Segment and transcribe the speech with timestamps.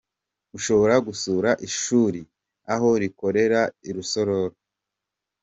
[0.57, 2.21] Ushobora gusura ishuri
[2.73, 4.57] aho rikorera i Rusororo.